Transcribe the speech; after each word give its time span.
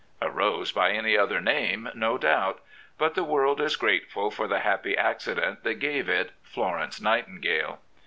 A 0.19 0.31
rose 0.31 0.71
by 0.71 0.93
any 0.93 1.15
other 1.15 1.39
name," 1.39 1.87
no 1.93 2.17
doubt. 2.17 2.59
But 2.97 3.13
the 3.13 3.23
world 3.23 3.61
is 3.61 3.75
grateful 3.75 4.31
for 4.31 4.47
the 4.47 4.61
happy 4.61 4.97
accident 4.97 5.61
that 5.63 5.75
gave 5.75 6.09
it 6.09 6.31
Florence 6.41 6.99
Nightingale.'" 6.99 7.79